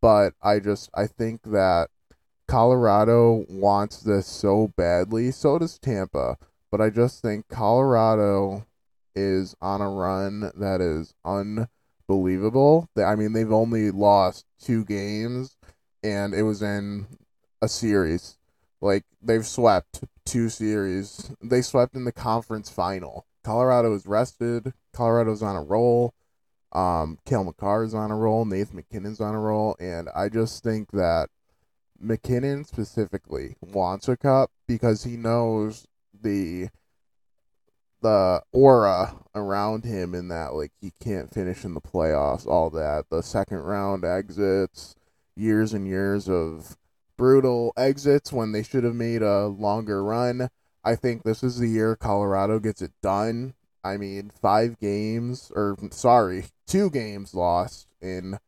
But 0.02 0.34
I 0.42 0.60
just 0.60 0.90
I 0.96 1.06
think 1.06 1.44
that 1.44 1.90
Colorado 2.48 3.46
wants 3.48 4.00
this 4.00 4.26
so 4.26 4.74
badly. 4.76 5.30
So 5.30 5.60
does 5.60 5.78
Tampa. 5.78 6.38
But 6.72 6.82
I 6.82 6.90
just 6.90 7.22
think 7.22 7.48
Colorado 7.48 8.66
is 9.16 9.56
on 9.62 9.80
a 9.80 9.90
run 9.90 10.52
that 10.56 10.82
is 10.82 11.14
unbelievable. 11.24 12.90
I 12.98 13.16
mean, 13.16 13.34
they've 13.34 13.52
only 13.52 13.92
lost 13.92 14.46
two 14.60 14.84
games, 14.84 15.56
and 16.04 16.34
it 16.34 16.44
was 16.44 16.64
in 16.64 17.06
a 17.62 17.68
series. 17.68 18.38
Like 18.82 19.04
they've 19.22 19.46
swept 19.46 20.04
two 20.26 20.50
series. 20.50 21.32
They 21.42 21.62
swept 21.62 21.96
in 21.96 22.06
the 22.06 22.12
conference 22.12 22.70
final. 22.70 23.26
Colorado 23.44 23.94
is 23.94 24.06
rested. 24.06 24.74
Colorado's 24.94 25.44
on 25.44 25.56
a 25.56 25.64
roll. 25.64 26.14
Um, 26.72 27.20
Cale 27.26 27.46
Makar 27.46 27.84
is 27.84 27.94
on 27.94 28.12
a 28.12 28.18
roll. 28.18 28.44
Nathan 28.44 28.76
MacKinnon's 28.76 29.22
on 29.22 29.36
a 29.36 29.40
roll, 29.40 29.78
and 29.80 30.10
I 30.14 30.30
just 30.30 30.64
think 30.64 30.92
that 30.92 31.30
MacKinnon 32.00 32.66
specifically 32.66 33.56
wants 33.62 34.10
a 34.10 34.18
cup 34.18 34.52
because 34.68 35.04
he 35.04 35.16
knows 35.16 35.88
the 36.14 36.68
the 38.02 38.44
aura 38.52 39.16
around 39.34 39.84
him 39.84 40.14
in 40.14 40.28
that 40.28 40.54
like 40.54 40.72
he 40.80 40.92
can't 41.00 41.34
finish 41.34 41.64
in 41.64 41.74
the 41.74 41.82
playoffs, 41.82 42.46
all 42.46 42.70
that. 42.72 43.06
The 43.10 43.24
second 43.24 43.60
round 43.60 44.04
exits, 44.04 44.96
years 45.36 45.74
and 45.74 45.88
years 45.88 46.30
of 46.30 46.78
brutal 47.18 47.74
exits 47.78 48.32
when 48.32 48.52
they 48.52 48.64
should 48.64 48.84
have 48.84 48.96
made 48.96 49.22
a 49.22 49.48
longer 49.48 50.04
run. 50.04 50.50
I 50.84 50.96
think 50.96 51.24
this 51.24 51.44
is 51.44 51.58
the 51.58 51.68
year 51.68 51.96
Colorado 51.96 52.60
gets 52.60 52.82
it 52.82 52.92
done. 53.02 53.54
I 53.84 53.98
mean, 53.98 54.32
five 54.42 54.80
games, 54.80 55.52
or 55.56 55.78
sorry, 55.92 56.46
two 56.68 56.90
games 56.90 57.34
lost 57.34 57.88
in 58.02 58.40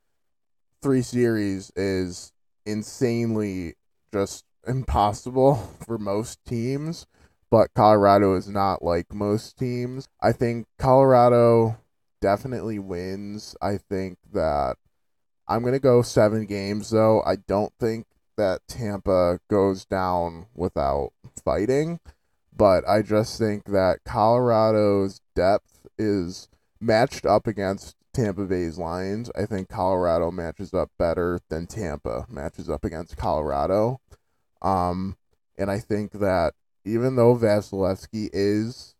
three 0.82 1.02
series 1.02 1.72
is 1.76 2.32
insanely 2.66 3.76
just 4.12 4.46
impossible 4.68 5.56
for 5.86 5.98
most 5.98 6.44
teams. 6.46 7.06
But 7.50 7.74
Colorado 7.74 8.36
is 8.36 8.50
not 8.50 8.84
like 8.84 9.14
most 9.14 9.58
teams. 9.58 10.08
I 10.22 10.34
think 10.34 10.68
Colorado 10.78 11.78
definitely 12.20 12.78
wins. 12.78 13.56
I 13.62 13.78
think 13.78 14.18
that 14.34 14.76
I'm 15.48 15.62
going 15.62 15.74
to 15.74 15.80
go 15.80 16.02
seven 16.02 16.46
games, 16.46 16.90
though. 16.90 17.22
I 17.26 17.38
don't 17.38 17.72
think 17.80 18.06
that 18.38 18.68
Tampa 18.68 19.40
goes 19.50 19.86
down 19.86 20.48
without 20.56 21.12
fighting, 21.44 22.00
but 22.56 22.88
I 22.88 23.02
just 23.02 23.38
think 23.38 23.66
that 23.66 24.00
Colorado's 24.06 25.22
depth 25.36 25.88
is 25.98 26.48
matched 26.80 27.26
up 27.26 27.48
against 27.48 27.96
Tampa 28.14 28.46
Bay's 28.46 28.78
lines. 28.78 29.30
I 29.36 29.46
think 29.46 29.70
Colorado 29.70 30.32
matches 30.32 30.74
up 30.74 30.90
better 30.98 31.40
than 31.50 31.68
Tampa 31.68 32.26
matches 32.30 32.70
up 32.70 32.84
against 32.84 33.18
Colorado. 33.18 34.02
Um, 34.62 35.18
and 35.58 35.70
I 35.70 35.80
think 35.80 36.14
that 36.14 36.54
even 36.86 37.16
though 37.16 37.36
Vasilevskiy 37.36 38.30
is 38.34 38.96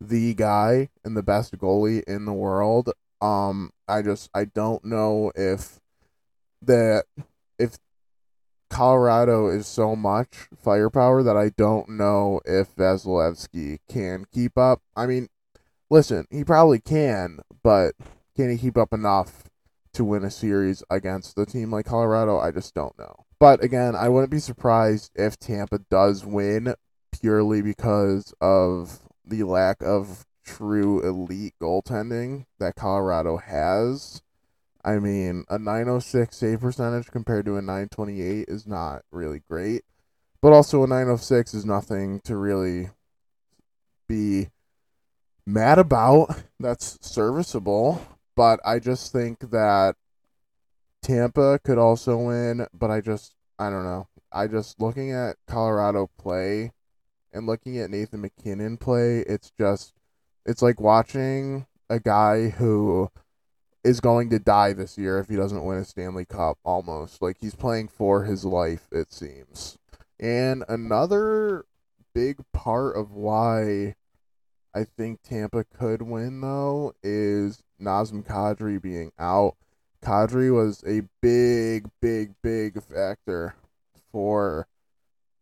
the 0.00 0.34
guy 0.34 0.88
and 1.04 1.16
the 1.16 1.22
best 1.22 1.56
goalie 1.58 2.02
in 2.04 2.24
the 2.24 2.32
world, 2.32 2.90
um, 3.20 3.72
I 3.86 4.02
just 4.02 4.30
I 4.34 4.44
don't 4.44 4.84
know 4.84 5.32
if 5.34 5.80
that 6.62 7.04
if 7.58 7.78
Colorado 8.70 9.48
is 9.48 9.66
so 9.66 9.96
much 9.96 10.48
firepower 10.56 11.22
that 11.22 11.36
I 11.36 11.50
don't 11.50 11.88
know 11.88 12.40
if 12.44 12.74
Vasilevskiy 12.76 13.78
can 13.88 14.26
keep 14.32 14.56
up. 14.58 14.82
I 14.96 15.06
mean, 15.06 15.28
listen, 15.90 16.26
he 16.30 16.44
probably 16.44 16.80
can, 16.80 17.40
but 17.62 17.94
can 18.36 18.50
he 18.50 18.58
keep 18.58 18.76
up 18.76 18.92
enough 18.92 19.44
to 19.94 20.04
win 20.04 20.24
a 20.24 20.30
series 20.30 20.82
against 20.90 21.38
a 21.38 21.46
team 21.46 21.72
like 21.72 21.86
Colorado? 21.86 22.38
I 22.38 22.50
just 22.50 22.74
don't 22.74 22.98
know. 22.98 23.24
But 23.40 23.62
again, 23.62 23.94
I 23.94 24.08
wouldn't 24.08 24.30
be 24.30 24.38
surprised 24.38 25.12
if 25.14 25.38
Tampa 25.38 25.78
does 25.90 26.24
win 26.24 26.74
purely 27.12 27.62
because 27.62 28.34
of 28.40 29.00
the 29.24 29.44
lack 29.44 29.82
of 29.82 30.26
true 30.44 31.00
elite 31.06 31.54
goaltending 31.60 32.46
that 32.58 32.74
Colorado 32.74 33.36
has. 33.36 34.22
I 34.88 34.98
mean, 35.00 35.44
a 35.50 35.58
906 35.58 36.34
save 36.34 36.60
percentage 36.62 37.08
compared 37.08 37.44
to 37.44 37.58
a 37.58 37.60
928 37.60 38.46
is 38.48 38.66
not 38.66 39.02
really 39.12 39.42
great, 39.46 39.82
but 40.40 40.54
also 40.54 40.82
a 40.82 40.86
906 40.86 41.52
is 41.52 41.66
nothing 41.66 42.20
to 42.24 42.38
really 42.38 42.88
be 44.08 44.48
mad 45.44 45.78
about. 45.78 46.42
That's 46.58 46.98
serviceable, 47.02 48.00
but 48.34 48.60
I 48.64 48.78
just 48.78 49.12
think 49.12 49.50
that 49.50 49.96
Tampa 51.02 51.58
could 51.62 51.76
also 51.76 52.16
win, 52.16 52.66
but 52.72 52.90
I 52.90 53.02
just 53.02 53.34
I 53.58 53.68
don't 53.68 53.84
know. 53.84 54.08
I 54.32 54.46
just 54.46 54.80
looking 54.80 55.12
at 55.12 55.36
Colorado 55.46 56.08
play 56.18 56.72
and 57.30 57.46
looking 57.46 57.76
at 57.76 57.90
Nathan 57.90 58.22
MacKinnon 58.22 58.78
play, 58.78 59.18
it's 59.18 59.52
just 59.58 59.92
it's 60.46 60.62
like 60.62 60.80
watching 60.80 61.66
a 61.90 62.00
guy 62.00 62.48
who 62.48 63.10
is 63.84 64.00
going 64.00 64.30
to 64.30 64.38
die 64.38 64.72
this 64.72 64.98
year 64.98 65.18
if 65.18 65.28
he 65.28 65.36
doesn't 65.36 65.64
win 65.64 65.78
a 65.78 65.84
Stanley 65.84 66.24
Cup 66.24 66.58
almost. 66.64 67.22
Like 67.22 67.38
he's 67.40 67.54
playing 67.54 67.88
for 67.88 68.24
his 68.24 68.44
life, 68.44 68.88
it 68.92 69.12
seems. 69.12 69.78
And 70.18 70.64
another 70.68 71.64
big 72.14 72.38
part 72.52 72.96
of 72.96 73.12
why 73.12 73.94
I 74.74 74.84
think 74.84 75.22
Tampa 75.22 75.64
could 75.64 76.02
win 76.02 76.40
though 76.40 76.92
is 77.02 77.62
Nazem 77.80 78.24
Kadri 78.24 78.80
being 78.80 79.12
out. 79.18 79.56
Kadri 80.02 80.54
was 80.54 80.84
a 80.86 81.02
big, 81.20 81.88
big, 82.00 82.34
big 82.42 82.82
factor 82.82 83.54
for 84.12 84.66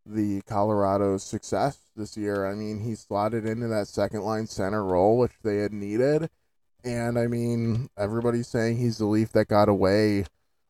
the 0.04 0.40
Colorado's 0.42 1.22
success 1.22 1.78
this 1.96 2.16
year. 2.16 2.46
I 2.46 2.54
mean, 2.54 2.80
he 2.80 2.94
slotted 2.94 3.44
into 3.44 3.68
that 3.68 3.88
second 3.88 4.22
line 4.22 4.46
center 4.46 4.84
role, 4.84 5.18
which 5.18 5.32
they 5.42 5.58
had 5.58 5.72
needed 5.72 6.30
and 6.86 7.18
I 7.18 7.26
mean, 7.26 7.90
everybody's 7.98 8.46
saying 8.46 8.76
he's 8.76 8.98
the 8.98 9.06
Leaf 9.06 9.32
that 9.32 9.48
got 9.48 9.68
away. 9.68 10.24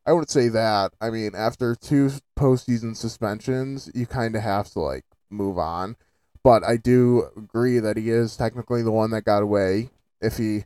I 0.06 0.12
would 0.12 0.30
say 0.30 0.48
that. 0.48 0.92
I 1.00 1.10
mean, 1.10 1.32
after 1.34 1.74
two 1.74 2.10
postseason 2.38 2.96
suspensions, 2.96 3.90
you 3.94 4.06
kind 4.06 4.34
of 4.34 4.42
have 4.42 4.70
to 4.70 4.80
like 4.80 5.04
move 5.28 5.58
on. 5.58 5.96
But 6.42 6.64
I 6.64 6.76
do 6.76 7.28
agree 7.36 7.80
that 7.80 7.96
he 7.96 8.10
is 8.10 8.36
technically 8.36 8.82
the 8.82 8.92
one 8.92 9.10
that 9.10 9.24
got 9.24 9.42
away 9.42 9.90
if 10.20 10.38
he 10.38 10.64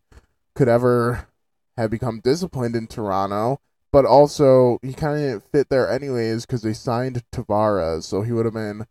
could 0.54 0.68
ever 0.68 1.26
have 1.76 1.90
become 1.90 2.20
disciplined 2.20 2.76
in 2.76 2.86
Toronto. 2.86 3.60
But 3.90 4.04
also, 4.04 4.78
he 4.82 4.92
kind 4.92 5.16
of 5.16 5.20
didn't 5.20 5.50
fit 5.50 5.68
there 5.68 5.90
anyways 5.90 6.46
because 6.46 6.62
they 6.62 6.74
signed 6.74 7.24
Tavares, 7.32 8.04
so 8.04 8.22
he 8.22 8.30
would 8.30 8.44
have 8.44 8.54
been 8.54 8.86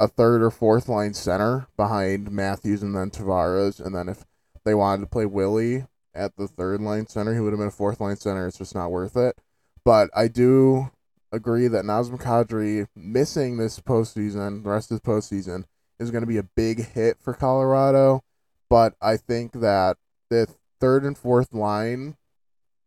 a 0.00 0.08
third 0.08 0.42
or 0.42 0.50
fourth 0.50 0.88
line 0.88 1.14
center 1.14 1.68
behind 1.76 2.32
Matthews 2.32 2.82
and 2.82 2.96
then 2.96 3.10
Tavares. 3.10 3.78
And 3.78 3.94
then 3.94 4.08
if 4.08 4.24
they 4.64 4.74
wanted 4.74 5.02
to 5.02 5.06
play 5.06 5.26
Willie 5.26 5.84
at 6.14 6.36
the 6.36 6.48
third 6.48 6.80
line 6.80 7.06
center, 7.06 7.34
he 7.34 7.40
would 7.40 7.52
have 7.52 7.58
been 7.58 7.68
a 7.68 7.72
fourth 7.72 8.00
line 8.00 8.16
center. 8.16 8.46
It's 8.46 8.58
just 8.58 8.74
not 8.74 8.90
worth 8.90 9.16
it. 9.16 9.36
But 9.84 10.10
I 10.14 10.28
do 10.28 10.90
agree 11.32 11.66
that 11.68 11.84
Nazem 11.84 12.20
Kadri 12.20 12.86
missing 12.94 13.56
this 13.56 13.80
postseason, 13.80 14.62
the 14.62 14.70
rest 14.70 14.90
of 14.90 15.00
the 15.00 15.08
postseason, 15.08 15.64
is 15.98 16.10
going 16.10 16.22
to 16.22 16.28
be 16.28 16.38
a 16.38 16.42
big 16.42 16.86
hit 16.90 17.18
for 17.20 17.34
Colorado. 17.34 18.22
But 18.68 18.94
I 19.00 19.16
think 19.16 19.52
that 19.60 19.96
the 20.30 20.46
third 20.80 21.04
and 21.04 21.16
fourth 21.16 21.52
line 21.52 22.16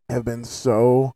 have 0.10 0.26
been 0.26 0.44
so 0.44 1.16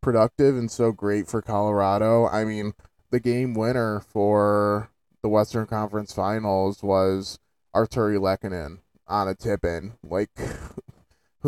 productive 0.00 0.56
and 0.56 0.70
so 0.70 0.92
great 0.92 1.28
for 1.28 1.42
Colorado. 1.42 2.26
I 2.26 2.44
mean, 2.44 2.74
the 3.10 3.20
game 3.20 3.54
winner 3.54 4.00
for 4.00 4.90
the 5.22 5.28
Western 5.28 5.66
Conference 5.66 6.12
Finals 6.12 6.82
was 6.82 7.38
Artturi 7.74 8.18
Lehkonen 8.18 8.78
on 9.06 9.28
a 9.28 9.34
tip 9.34 9.64
in. 9.64 9.94
Like, 10.02 10.30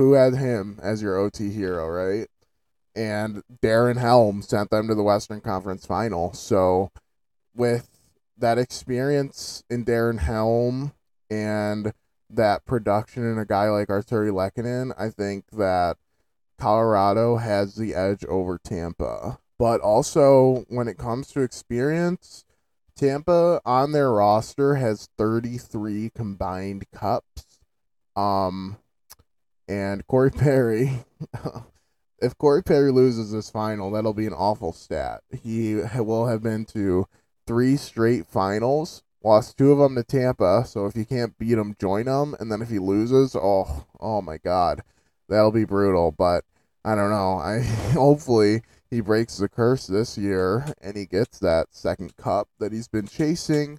who 0.00 0.14
had 0.14 0.34
him 0.34 0.78
as 0.82 1.02
your 1.02 1.18
OT 1.18 1.50
hero, 1.50 1.86
right? 1.86 2.26
And 2.96 3.42
Darren 3.62 3.98
Helm 3.98 4.40
sent 4.40 4.70
them 4.70 4.88
to 4.88 4.94
the 4.94 5.02
Western 5.02 5.42
Conference 5.42 5.84
Final. 5.84 6.32
So, 6.32 6.90
with 7.54 7.90
that 8.38 8.56
experience 8.56 9.62
in 9.68 9.84
Darren 9.84 10.20
Helm 10.20 10.94
and 11.30 11.92
that 12.30 12.64
production 12.64 13.30
in 13.30 13.38
a 13.38 13.44
guy 13.44 13.68
like 13.68 13.88
Artturi 13.88 14.32
Lehkonen, 14.32 14.94
I 14.98 15.10
think 15.10 15.44
that 15.52 15.98
Colorado 16.58 17.36
has 17.36 17.74
the 17.74 17.94
edge 17.94 18.24
over 18.24 18.56
Tampa. 18.56 19.38
But 19.58 19.82
also, 19.82 20.64
when 20.68 20.88
it 20.88 20.96
comes 20.96 21.28
to 21.32 21.42
experience, 21.42 22.46
Tampa 22.96 23.60
on 23.66 23.92
their 23.92 24.10
roster 24.10 24.76
has 24.76 25.10
33 25.18 26.10
combined 26.14 26.86
cups. 26.90 27.60
Um, 28.16 28.78
and 29.70 30.04
Corey 30.08 30.32
Perry, 30.32 31.04
if 32.18 32.36
Corey 32.36 32.62
Perry 32.62 32.90
loses 32.90 33.30
this 33.30 33.50
final, 33.50 33.92
that'll 33.92 34.12
be 34.12 34.26
an 34.26 34.32
awful 34.32 34.72
stat. 34.72 35.20
He 35.30 35.76
will 35.96 36.26
have 36.26 36.42
been 36.42 36.64
to 36.66 37.06
three 37.46 37.76
straight 37.76 38.26
finals, 38.26 39.04
lost 39.22 39.56
two 39.56 39.70
of 39.70 39.78
them 39.78 39.94
to 39.94 40.02
Tampa. 40.02 40.64
So 40.66 40.86
if 40.86 40.96
you 40.96 41.04
can't 41.04 41.38
beat 41.38 41.56
him, 41.56 41.76
join 41.80 42.08
him. 42.08 42.34
And 42.40 42.50
then 42.50 42.62
if 42.62 42.68
he 42.68 42.80
loses, 42.80 43.36
oh, 43.36 43.86
oh 44.00 44.20
my 44.20 44.38
God, 44.38 44.82
that'll 45.28 45.52
be 45.52 45.64
brutal. 45.64 46.10
But 46.10 46.44
I 46.84 46.96
don't 46.96 47.10
know. 47.10 47.38
I 47.38 47.60
hopefully 47.92 48.62
he 48.90 49.00
breaks 49.00 49.38
the 49.38 49.48
curse 49.48 49.86
this 49.86 50.18
year 50.18 50.66
and 50.82 50.96
he 50.96 51.06
gets 51.06 51.38
that 51.38 51.68
second 51.70 52.16
cup 52.16 52.48
that 52.58 52.72
he's 52.72 52.88
been 52.88 53.06
chasing, 53.06 53.78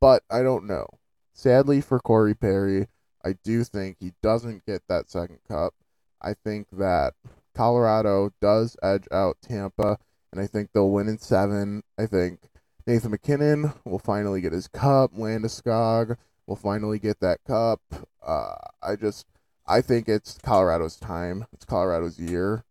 but 0.00 0.22
I 0.30 0.42
don't 0.44 0.68
know. 0.68 0.86
Sadly 1.34 1.80
for 1.80 1.98
Corey 1.98 2.34
Perry, 2.34 2.86
I 3.24 3.34
do 3.44 3.64
think 3.64 3.96
he 4.00 4.12
doesn't 4.22 4.66
get 4.66 4.82
that 4.88 5.10
second 5.10 5.38
cup. 5.48 5.74
I 6.20 6.34
think 6.34 6.68
that 6.72 7.14
Colorado 7.54 8.32
does 8.40 8.76
edge 8.82 9.06
out 9.12 9.36
Tampa, 9.42 9.98
and 10.32 10.40
I 10.40 10.46
think 10.46 10.70
they'll 10.72 10.90
win 10.90 11.08
in 11.08 11.18
seven. 11.18 11.82
I 11.98 12.06
think 12.06 12.40
Nathan 12.86 13.10
MacKinnon 13.10 13.72
will 13.84 13.98
finally 13.98 14.40
get 14.40 14.52
his 14.52 14.68
cup. 14.68 15.14
Landeskog 15.14 16.16
will 16.46 16.56
finally 16.56 16.98
get 16.98 17.20
that 17.20 17.44
cup. 17.46 17.80
Uh, 18.24 18.54
I 18.82 18.96
just, 18.96 19.26
I 19.66 19.80
think 19.80 20.08
it's 20.08 20.38
Colorado's 20.42 20.96
time. 20.96 21.46
It's 21.52 21.64
Colorado's 21.64 22.18
year. 22.18 22.64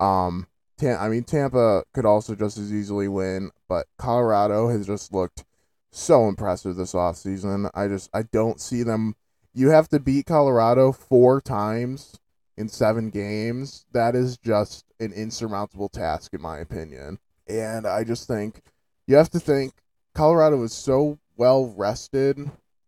Um, 0.00 0.46
Tam- 0.78 1.00
I 1.00 1.08
mean, 1.08 1.24
Tampa 1.24 1.84
could 1.92 2.06
also 2.06 2.34
just 2.34 2.56
as 2.56 2.72
easily 2.72 3.08
win, 3.08 3.50
but 3.68 3.86
Colorado 3.98 4.68
has 4.68 4.86
just 4.86 5.12
looked 5.12 5.44
so 5.90 6.28
impressive 6.28 6.76
this 6.76 6.92
offseason. 6.92 7.70
I 7.74 7.88
just 7.88 8.10
I 8.14 8.22
don't 8.22 8.60
see 8.60 8.82
them. 8.82 9.16
You 9.58 9.70
have 9.70 9.88
to 9.88 9.98
beat 9.98 10.26
Colorado 10.26 10.92
four 10.92 11.40
times 11.40 12.20
in 12.56 12.68
seven 12.68 13.10
games. 13.10 13.86
That 13.90 14.14
is 14.14 14.38
just 14.38 14.84
an 15.00 15.12
insurmountable 15.12 15.88
task, 15.88 16.32
in 16.32 16.40
my 16.40 16.58
opinion. 16.58 17.18
And 17.48 17.84
I 17.84 18.04
just 18.04 18.28
think 18.28 18.62
you 19.08 19.16
have 19.16 19.30
to 19.30 19.40
think 19.40 19.72
Colorado 20.14 20.62
is 20.62 20.72
so 20.72 21.18
well 21.36 21.74
rested, 21.76 22.38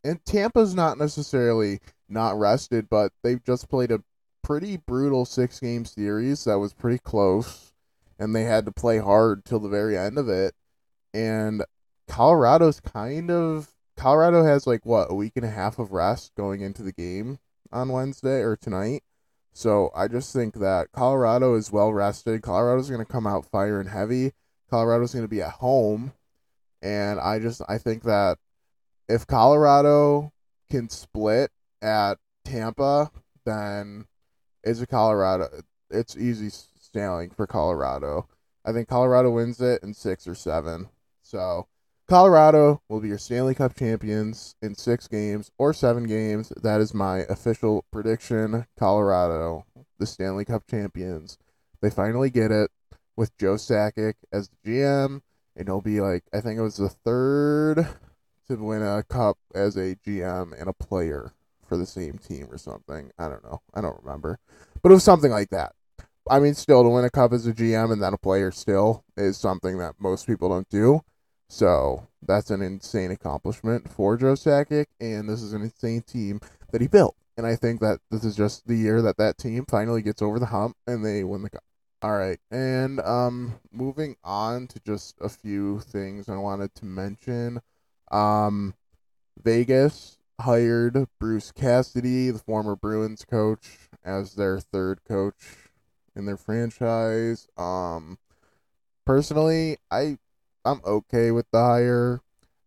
and 0.05 0.25
Tampa's 0.25 0.73
not 0.73 0.97
necessarily 0.97 1.81
not 2.09 2.39
rested, 2.39 2.89
but 2.89 3.11
they've 3.25 3.43
just 3.43 3.69
played 3.69 3.91
a 3.91 4.05
pretty 4.45 4.77
brutal 4.77 5.25
six 5.25 5.59
game 5.59 5.85
series 5.85 6.45
that 6.45 6.61
was 6.61 6.73
pretty 6.73 6.99
close 6.99 7.73
and 8.17 8.33
they 8.33 8.45
had 8.45 8.65
to 8.67 8.71
play 8.71 8.99
hard 8.99 9.45
till 9.45 9.59
the 9.59 9.69
very 9.69 9.99
end 9.99 10.19
of 10.19 10.29
it. 10.29 10.55
And 11.13 11.65
Colorado's 12.07 12.79
kind 12.79 13.29
of 13.29 13.71
Colorado 14.01 14.43
has 14.45 14.67
like 14.67 14.87
what 14.87 15.11
a 15.11 15.15
week 15.15 15.35
and 15.37 15.45
a 15.45 15.51
half 15.51 15.79
of 15.79 15.93
rest 15.93 16.35
going 16.35 16.63
into 16.63 16.83
the 16.83 16.91
game 16.91 17.39
on 17.71 17.91
Wednesday 17.91 18.41
or 18.41 18.57
tonight. 18.57 19.03
So 19.53 19.91
I 19.95 20.09
just 20.09 20.33
think 20.33 20.55
that 20.55 20.91
Colorado 20.91 21.55
is 21.55 21.71
well 21.71 21.93
rested. 21.93 22.41
Colorado's 22.41 22.89
going 22.89 23.05
to 23.05 23.13
come 23.13 23.27
out 23.27 23.45
firing 23.45 23.89
heavy. 23.89 24.33
Colorado's 24.71 25.13
going 25.13 25.27
to 25.27 25.29
be 25.29 25.43
at 25.43 25.51
home, 25.51 26.15
and 26.81 27.21
I 27.21 27.41
just 27.41 27.61
I 27.69 27.77
think 27.77 28.05
that 28.05 28.39
if 29.07 29.27
Colorado 29.27 30.33
can 30.71 30.89
split 30.89 31.51
at 31.83 32.15
Tampa, 32.47 33.11
then 33.45 34.07
it's 34.65 34.81
a 34.81 34.87
Colorado. 34.87 35.51
It's 35.91 36.17
easy 36.17 36.49
sailing 36.81 37.29
for 37.29 37.47
Colorado. 37.47 38.29
I 38.65 38.73
think 38.73 38.89
Colorado 38.89 39.31
wins 39.31 39.61
it 39.61 39.83
in 39.83 39.93
six 39.93 40.27
or 40.27 40.35
seven. 40.35 40.89
So 41.21 41.67
Colorado 42.11 42.83
will 42.89 42.99
be 42.99 43.07
your 43.07 43.19
Stanley 43.19 43.55
Cup 43.55 43.77
champions 43.77 44.57
in 44.61 44.75
six 44.75 45.07
games 45.07 45.53
or 45.59 45.73
seven 45.73 46.09
games. 46.09 46.53
That 46.61 46.81
is 46.81 46.93
my 46.93 47.19
official 47.19 47.85
prediction. 47.93 48.67
Colorado, 48.77 49.65
the 50.01 50.07
Stanley 50.07 50.45
Cup 50.45 50.67
champions. 50.69 51.39
They 51.81 51.89
finally 51.89 52.29
get 52.29 52.51
it 52.51 52.73
with 53.15 53.39
Joe 53.39 53.55
Sakic 53.55 54.15
as 54.33 54.49
the 54.49 54.73
GM, 54.73 55.21
and 55.55 55.69
he'll 55.69 55.81
be 55.81 56.01
like, 56.01 56.25
I 56.35 56.41
think 56.41 56.59
it 56.59 56.63
was 56.63 56.79
the 56.79 56.89
third 56.89 57.87
to 58.49 58.57
win 58.57 58.83
a 58.83 59.05
cup 59.05 59.39
as 59.55 59.77
a 59.77 59.95
GM 60.05 60.61
and 60.61 60.69
a 60.69 60.73
player 60.73 61.35
for 61.65 61.77
the 61.77 61.87
same 61.87 62.19
team 62.19 62.49
or 62.51 62.59
something. 62.59 63.13
I 63.21 63.29
don't 63.29 63.45
know. 63.45 63.63
I 63.73 63.81
don't 63.81 64.03
remember. 64.03 64.41
But 64.83 64.91
it 64.91 64.95
was 64.95 65.05
something 65.05 65.31
like 65.31 65.51
that. 65.51 65.77
I 66.29 66.41
mean, 66.41 66.55
still 66.55 66.83
to 66.83 66.89
win 66.89 67.05
a 67.05 67.11
cup 67.11 67.33
as 67.33 67.47
a 67.47 67.53
GM 67.53 67.93
and 67.93 68.03
then 68.03 68.15
a 68.15 68.19
player 68.19 68.51
still 68.51 69.05
is 69.17 69.39
something 69.39 69.79
that 69.79 69.95
most 70.01 70.27
people 70.27 70.49
don't 70.49 70.69
do. 70.69 71.03
So 71.51 72.07
that's 72.23 72.51
an 72.51 72.63
insane 72.63 73.11
accomplishment 73.11 73.91
for 73.91 74.17
Joe 74.17 74.35
Sakic, 74.35 74.87
and 75.01 75.29
this 75.29 75.43
is 75.43 75.53
an 75.53 75.63
insane 75.63 76.03
team 76.03 76.41
that 76.71 76.81
he 76.81 76.87
built. 76.87 77.17
And 77.37 77.45
I 77.45 77.57
think 77.57 77.81
that 77.81 77.99
this 78.09 78.25
is 78.25 78.37
just 78.37 78.69
the 78.69 78.77
year 78.77 79.03
that 79.03 79.17
that 79.17 79.37
team 79.37 79.65
finally 79.69 80.01
gets 80.01 80.23
over 80.23 80.39
the 80.39 80.47
hump 80.47 80.77
and 80.87 81.05
they 81.05 81.25
win 81.25 81.43
the 81.43 81.51
cup. 81.51 81.65
All 82.03 82.17
right, 82.17 82.39
and 82.53 83.01
um, 83.01 83.55
moving 83.73 84.15
on 84.23 84.69
to 84.69 84.81
just 84.87 85.17
a 85.21 85.29
few 85.29 85.81
things 85.81 86.29
I 86.29 86.37
wanted 86.37 86.73
to 86.77 86.85
mention. 86.85 87.61
Um, 88.13 88.75
Vegas 89.43 90.19
hired 90.41 91.09
Bruce 91.19 91.51
Cassidy, 91.51 92.31
the 92.31 92.39
former 92.39 92.77
Bruins 92.77 93.25
coach, 93.25 93.89
as 94.05 94.37
their 94.37 94.61
third 94.61 95.01
coach 95.03 95.57
in 96.15 96.27
their 96.27 96.37
franchise. 96.37 97.49
Um, 97.59 98.19
personally, 99.05 99.77
I 99.91 100.19
I'm 100.65 100.81
okay 100.85 101.31
with 101.31 101.47
the 101.51 101.59
hire. 101.59 102.21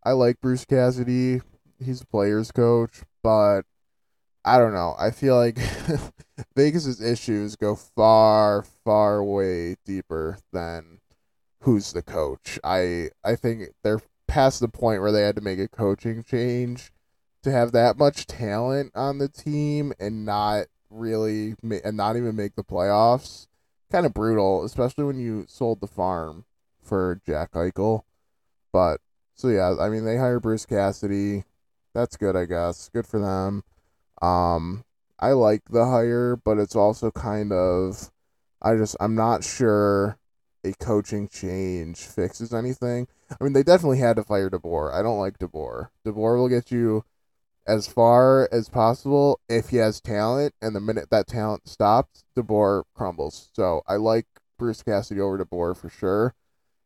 I 0.04 0.12
like 0.12 0.40
Bruce 0.40 0.64
Cassidy. 0.64 1.40
He's 1.78 2.02
a 2.02 2.06
player's 2.06 2.50
coach, 2.50 3.02
but 3.22 3.62
I 4.44 4.58
don't 4.58 4.74
know. 4.74 4.94
I 4.98 5.10
feel 5.10 5.36
like 5.36 5.58
Vegas's 6.56 7.00
issues 7.00 7.56
go 7.56 7.74
far, 7.74 8.62
far 8.84 9.22
way 9.22 9.76
deeper 9.84 10.38
than 10.52 11.00
who's 11.60 11.92
the 11.92 12.02
coach. 12.02 12.58
I 12.62 13.10
I 13.24 13.36
think 13.36 13.70
they're 13.82 14.02
past 14.26 14.60
the 14.60 14.68
point 14.68 15.00
where 15.00 15.12
they 15.12 15.22
had 15.22 15.36
to 15.36 15.42
make 15.42 15.58
a 15.58 15.68
coaching 15.68 16.22
change 16.22 16.92
to 17.42 17.50
have 17.50 17.72
that 17.72 17.96
much 17.96 18.26
talent 18.26 18.92
on 18.94 19.18
the 19.18 19.28
team 19.28 19.92
and 20.00 20.24
not 20.24 20.66
really 20.90 21.54
and 21.62 21.96
not 21.96 22.16
even 22.16 22.36
make 22.36 22.56
the 22.56 22.64
playoffs. 22.64 23.46
Kind 23.90 24.06
of 24.06 24.14
brutal, 24.14 24.64
especially 24.64 25.04
when 25.04 25.18
you 25.18 25.44
sold 25.48 25.80
the 25.80 25.86
farm 25.86 26.44
for 26.84 27.20
Jack 27.26 27.52
Eichel. 27.52 28.02
But 28.72 29.00
so 29.34 29.48
yeah, 29.48 29.74
I 29.80 29.88
mean 29.88 30.04
they 30.04 30.16
hire 30.16 30.40
Bruce 30.40 30.66
Cassidy. 30.66 31.44
That's 31.94 32.16
good, 32.16 32.36
I 32.36 32.44
guess. 32.44 32.90
Good 32.92 33.06
for 33.06 33.20
them. 33.20 33.62
Um, 34.20 34.84
I 35.18 35.32
like 35.32 35.62
the 35.70 35.86
hire, 35.86 36.36
but 36.36 36.58
it's 36.58 36.74
also 36.76 37.10
kind 37.10 37.52
of, 37.52 38.10
I 38.60 38.76
just 38.76 38.96
I'm 39.00 39.14
not 39.14 39.44
sure 39.44 40.18
a 40.64 40.72
coaching 40.74 41.28
change 41.28 41.98
fixes 41.98 42.52
anything. 42.52 43.06
I 43.30 43.44
mean, 43.44 43.52
they 43.52 43.62
definitely 43.62 43.98
had 43.98 44.16
to 44.16 44.24
fire 44.24 44.50
DeBoer. 44.50 44.92
I 44.92 45.02
don't 45.02 45.18
like 45.18 45.38
DeBoer. 45.38 45.88
DeBoer 46.06 46.36
will 46.38 46.48
get 46.48 46.70
you 46.70 47.04
as 47.66 47.86
far 47.86 48.48
as 48.52 48.68
possible 48.68 49.40
if 49.48 49.70
he 49.70 49.78
has 49.78 50.00
talent, 50.00 50.54
and 50.60 50.74
the 50.74 50.80
minute 50.80 51.10
that 51.10 51.26
talent 51.26 51.68
stops, 51.68 52.24
DeBoer 52.36 52.84
crumbles. 52.94 53.50
So 53.52 53.82
I 53.86 53.96
like 53.96 54.26
Bruce 54.58 54.82
Cassidy 54.82 55.20
over 55.20 55.38
DeBoer 55.38 55.76
for 55.76 55.88
sure. 55.88 56.34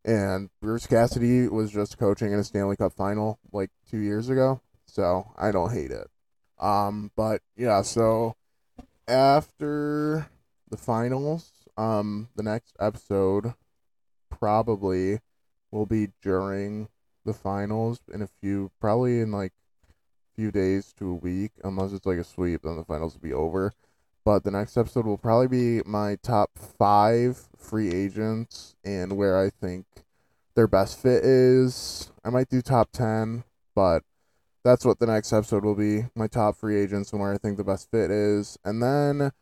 And 0.04 0.50
Bruce 0.60 0.86
Cassidy 0.86 1.48
was 1.48 1.70
just 1.70 1.98
coaching 1.98 2.32
in 2.32 2.38
a 2.38 2.44
Stanley 2.44 2.76
Cup 2.76 2.92
final 2.92 3.38
like 3.52 3.70
two 3.90 3.98
years 3.98 4.28
ago, 4.28 4.60
so 4.86 5.32
I 5.36 5.50
don't 5.50 5.72
hate 5.72 5.90
it. 5.90 6.08
Um, 6.58 7.10
but 7.16 7.42
yeah, 7.56 7.82
so 7.82 8.36
after 9.06 10.28
the 10.70 10.76
finals, 10.76 11.50
um, 11.76 12.28
the 12.36 12.42
next 12.42 12.76
episode 12.80 13.54
probably 14.30 15.20
will 15.70 15.86
be 15.86 16.08
during 16.22 16.88
the 17.24 17.34
finals 17.34 18.00
in 18.12 18.22
a 18.22 18.28
few, 18.40 18.70
probably 18.80 19.20
in 19.20 19.30
like 19.30 19.52
a 19.90 19.92
few 20.34 20.50
days 20.50 20.92
to 20.98 21.10
a 21.10 21.14
week, 21.14 21.52
unless 21.62 21.92
it's 21.92 22.06
like 22.06 22.18
a 22.18 22.24
sweep, 22.24 22.62
then 22.62 22.76
the 22.76 22.84
finals 22.84 23.14
will 23.14 23.20
be 23.20 23.32
over. 23.32 23.74
But 24.28 24.44
the 24.44 24.50
next 24.50 24.76
episode 24.76 25.06
will 25.06 25.16
probably 25.16 25.48
be 25.48 25.82
my 25.88 26.18
top 26.22 26.50
five 26.58 27.48
free 27.56 27.90
agents 27.90 28.76
and 28.84 29.16
where 29.16 29.42
I 29.42 29.48
think 29.48 29.86
their 30.54 30.66
best 30.66 31.00
fit 31.00 31.24
is. 31.24 32.12
I 32.22 32.28
might 32.28 32.50
do 32.50 32.60
top 32.60 32.90
10, 32.92 33.44
but 33.74 34.02
that's 34.62 34.84
what 34.84 34.98
the 34.98 35.06
next 35.06 35.32
episode 35.32 35.64
will 35.64 35.74
be 35.74 36.08
my 36.14 36.26
top 36.26 36.56
free 36.56 36.78
agents 36.78 37.10
and 37.10 37.22
where 37.22 37.32
I 37.32 37.38
think 37.38 37.56
the 37.56 37.64
best 37.64 37.90
fit 37.90 38.10
is. 38.10 38.58
And 38.66 38.82
then 38.82 39.32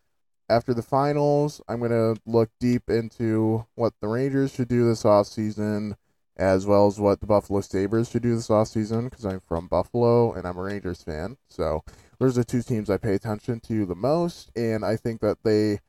after 0.48 0.72
the 0.72 0.82
finals, 0.82 1.60
I'm 1.66 1.80
going 1.80 1.90
to 1.90 2.20
look 2.24 2.50
deep 2.60 2.88
into 2.88 3.66
what 3.74 3.94
the 4.00 4.06
Rangers 4.06 4.54
should 4.54 4.68
do 4.68 4.86
this 4.86 5.02
offseason, 5.02 5.96
as 6.36 6.64
well 6.64 6.86
as 6.86 7.00
what 7.00 7.18
the 7.18 7.26
Buffalo 7.26 7.60
Sabres 7.60 8.08
should 8.08 8.22
do 8.22 8.36
this 8.36 8.46
offseason, 8.46 9.10
because 9.10 9.26
I'm 9.26 9.40
from 9.40 9.66
Buffalo 9.66 10.32
and 10.32 10.46
I'm 10.46 10.56
a 10.56 10.62
Rangers 10.62 11.02
fan. 11.02 11.38
So 11.48 11.82
those 12.18 12.38
are 12.38 12.44
two 12.44 12.62
teams 12.62 12.90
I 12.90 12.96
pay 12.96 13.14
attention 13.14 13.60
to 13.60 13.86
the 13.86 13.94
most, 13.94 14.50
and 14.56 14.84
I 14.84 14.96
think 14.96 15.20
that 15.20 15.38
they 15.44 15.80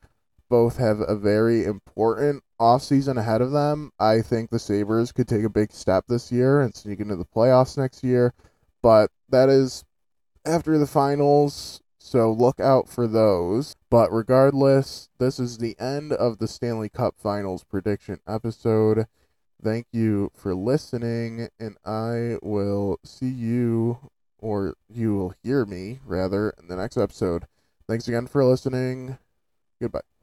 both 0.49 0.77
have 0.77 0.99
a 1.01 1.15
very 1.15 1.65
important 1.65 2.43
offseason 2.59 3.17
ahead 3.17 3.41
of 3.41 3.51
them. 3.51 3.91
I 3.99 4.21
think 4.21 4.49
the 4.49 4.59
Sabres 4.59 5.11
could 5.11 5.27
take 5.27 5.43
a 5.43 5.49
big 5.49 5.71
step 5.71 6.05
this 6.07 6.31
year 6.31 6.61
and 6.61 6.73
sneak 6.75 6.99
into 6.99 7.15
the 7.15 7.25
playoffs 7.25 7.77
next 7.77 8.03
year, 8.03 8.33
but 8.81 9.11
that 9.29 9.49
is 9.49 9.83
after 10.45 10.77
the 10.77 10.87
finals, 10.87 11.81
so 11.99 12.31
look 12.31 12.59
out 12.59 12.87
for 12.87 13.07
those. 13.07 13.75
But 13.89 14.11
regardless, 14.11 15.09
this 15.19 15.39
is 15.39 15.57
the 15.57 15.75
end 15.79 16.13
of 16.13 16.37
the 16.37 16.47
Stanley 16.47 16.89
Cup 16.89 17.15
Finals 17.17 17.63
prediction 17.63 18.19
episode. 18.27 19.07
Thank 19.61 19.87
you 19.91 20.31
for 20.35 20.55
listening, 20.55 21.49
and 21.59 21.77
I 21.85 22.37
will 22.41 22.99
see 23.03 23.29
you, 23.29 23.97
or 24.39 24.75
you 24.89 25.15
will 25.15 25.33
hear 25.43 25.65
me, 25.65 25.99
rather, 26.05 26.53
in 26.59 26.67
the 26.67 26.75
next 26.75 26.97
episode. 26.97 27.45
Thanks 27.87 28.07
again 28.07 28.27
for 28.27 28.43
listening. 28.43 29.17
Goodbye. 29.79 30.16